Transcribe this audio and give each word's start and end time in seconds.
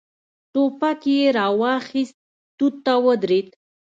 ټوپک 0.53 1.01
يې 1.15 1.23
را 1.37 1.47
واخيست، 1.59 2.17
توت 2.57 2.75
ته 2.85 2.93
ودرېد. 3.05 3.47